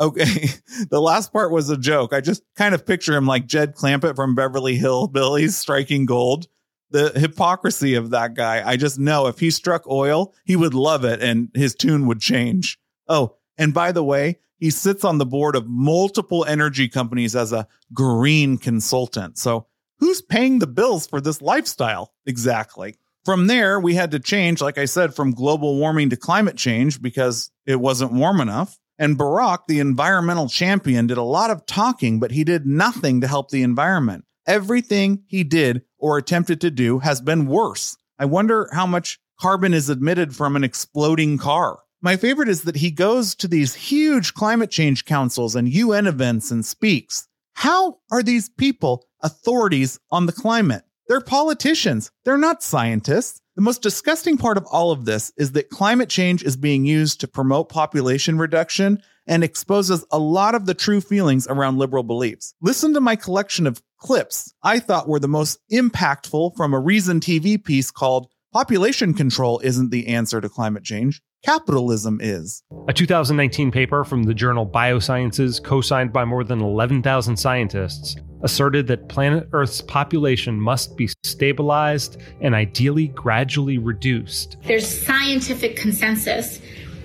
[0.01, 0.49] Okay,
[0.91, 2.13] the last part was a joke.
[2.13, 6.49] I just kind of picture him like Jed Clampett from Beverly Hillbillies striking gold.
[6.91, 8.63] The hypocrisy of that guy.
[8.65, 12.21] I just know if he struck oil, he would love it and his tune would
[12.21, 12.79] change.
[13.09, 17.53] Oh, And by the way, he sits on the board of multiple energy companies as
[17.53, 19.39] a green consultant.
[19.39, 19.67] So
[19.99, 22.97] who's paying the bills for this lifestyle exactly?
[23.25, 27.01] From there, we had to change, like I said, from global warming to climate change
[27.01, 28.79] because it wasn't warm enough.
[28.99, 33.27] And Barack, the environmental champion, did a lot of talking, but he did nothing to
[33.27, 34.25] help the environment.
[34.47, 37.97] Everything he did or attempted to do has been worse.
[38.19, 41.81] I wonder how much carbon is emitted from an exploding car.
[42.03, 46.51] My favorite is that he goes to these huge climate change councils and UN events
[46.51, 47.27] and speaks.
[47.55, 50.85] How are these people authorities on the climate?
[51.09, 52.11] They're politicians.
[52.25, 53.41] They're not scientists.
[53.57, 57.21] The most disgusting part of all of this is that climate change is being used
[57.21, 62.53] to promote population reduction and exposes a lot of the true feelings around liberal beliefs.
[62.61, 67.21] Listen to my collection of clips I thought were the most impactful from a Reason
[67.21, 71.23] TV piece called Population Control Isn't the Answer to Climate Change.
[71.45, 72.65] Capitalism is.
[72.89, 78.87] A 2019 paper from the journal Biosciences, co signed by more than 11,000 scientists, asserted
[78.87, 84.57] that planet Earth's population must be stabilized and ideally gradually reduced.
[84.63, 86.61] There's scientific consensus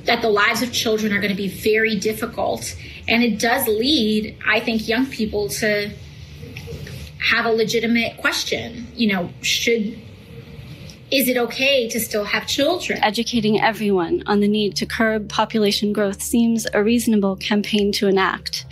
[0.06, 2.76] that the lives of children are going to be very difficult.
[3.08, 5.92] And it does lead, I think, young people to
[7.20, 8.88] have a legitimate question.
[8.96, 10.00] You know, should
[11.12, 13.04] is it okay to still have children?
[13.04, 18.66] Educating everyone on the need to curb population growth seems a reasonable campaign to enact.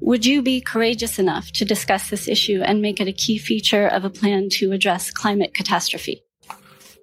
[0.00, 3.86] Would you be courageous enough to discuss this issue and make it a key feature
[3.86, 6.22] of a plan to address climate catastrophe?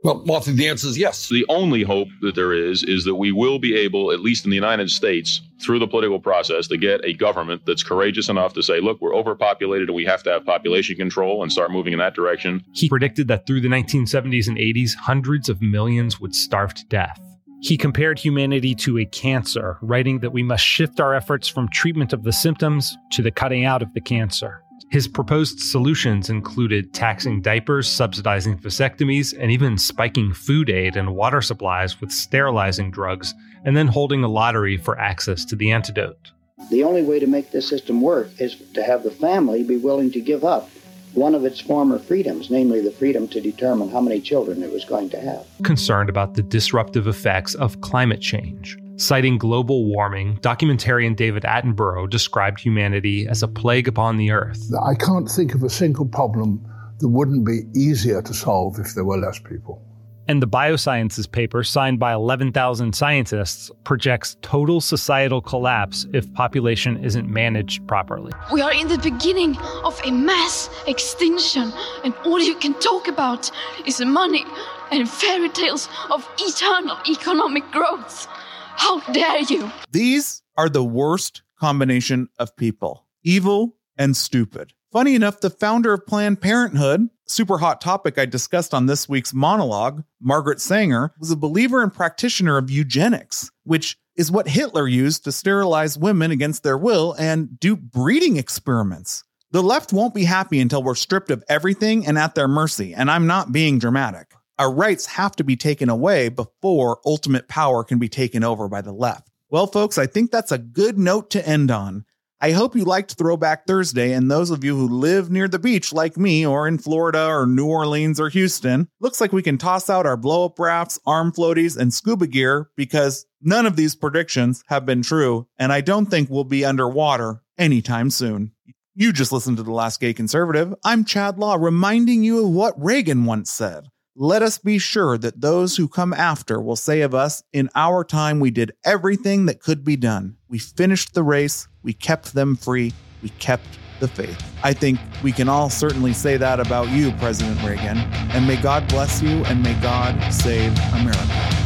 [0.03, 1.29] Well, well, I think the answer is yes.
[1.29, 4.51] The only hope that there is is that we will be able, at least in
[4.51, 8.61] the United States, through the political process, to get a government that's courageous enough to
[8.61, 11.99] say, look, we're overpopulated and we have to have population control and start moving in
[11.99, 12.63] that direction.
[12.73, 17.19] He predicted that through the 1970s and 80s, hundreds of millions would starve to death.
[17.59, 22.13] He compared humanity to a cancer, writing that we must shift our efforts from treatment
[22.13, 24.63] of the symptoms to the cutting out of the cancer.
[24.89, 31.41] His proposed solutions included taxing diapers, subsidizing vasectomies, and even spiking food aid and water
[31.41, 33.33] supplies with sterilizing drugs,
[33.65, 36.31] and then holding a lottery for access to the antidote.
[36.69, 40.11] The only way to make this system work is to have the family be willing
[40.11, 40.69] to give up
[41.17, 44.85] one of its former freedoms, namely the freedom to determine how many children it was
[44.85, 45.45] going to have.
[45.63, 48.77] Concerned about the disruptive effects of climate change.
[48.97, 54.71] Citing global warming, documentarian David Attenborough described humanity as a plague upon the earth.
[54.83, 56.63] I can't think of a single problem
[56.99, 59.83] that wouldn't be easier to solve if there were less people.
[60.29, 67.29] And the Biosciences paper, signed by 11,000 scientists, projects total societal collapse if population isn't
[67.29, 68.33] managed properly.
[68.51, 71.71] We are in the beginning of a mass extinction,
[72.03, 73.49] and all you can talk about
[73.85, 74.43] is money
[74.91, 78.27] and fairy tales of eternal economic growth.
[78.75, 79.71] How dare you?
[79.91, 84.73] These are the worst combination of people evil and stupid.
[84.91, 89.33] Funny enough, the founder of Planned Parenthood, super hot topic I discussed on this week's
[89.33, 95.23] monologue, Margaret Sanger, was a believer and practitioner of eugenics, which is what Hitler used
[95.23, 99.23] to sterilize women against their will and do breeding experiments.
[99.51, 103.09] The left won't be happy until we're stripped of everything and at their mercy, and
[103.09, 104.33] I'm not being dramatic.
[104.59, 108.81] Our rights have to be taken away before ultimate power can be taken over by
[108.81, 109.29] the left.
[109.49, 112.05] Well, folks, I think that's a good note to end on.
[112.39, 115.91] I hope you liked Throwback Thursday, and those of you who live near the beach
[115.91, 119.89] like me, or in Florida, or New Orleans, or Houston, looks like we can toss
[119.89, 124.63] out our blow up rafts, arm floaties, and scuba gear because none of these predictions
[124.67, 128.51] have been true, and I don't think we'll be underwater anytime soon.
[128.93, 130.75] You just listened to The Last Gay Conservative.
[130.83, 133.87] I'm Chad Law, reminding you of what Reagan once said.
[134.19, 138.03] Let us be sure that those who come after will say of us, in our
[138.03, 140.37] time, we did everything that could be done.
[140.47, 142.91] We finished the race, we kept them free,
[143.23, 143.65] we kept
[144.01, 144.43] the faith.
[144.61, 147.97] I think we can all certainly say that about you, President Reagan.
[148.33, 151.56] And may God bless you and may God save America.